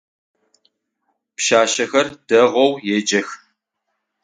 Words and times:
Пшъашъэхэр 1.35 2.07
дэгъоу 2.27 2.71
еджэх. 2.95 3.27